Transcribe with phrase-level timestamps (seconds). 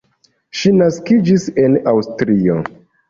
[0.61, 2.57] Ŝi naskiĝis en Aŭstrio.